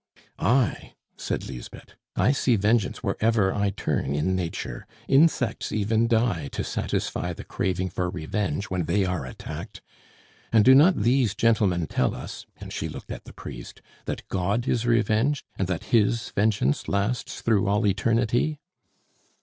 [0.39, 1.93] "I!" said Lisbeth.
[2.15, 7.91] "I see vengeance wherever I turn in nature; insects even die to satisfy the craving
[7.91, 9.83] for revenge when they are attacked.
[10.51, 14.67] And do not these gentlemen tell us" and she looked at the priest "that God
[14.67, 18.59] is revenged, and that His vengeance lasts through all eternity?"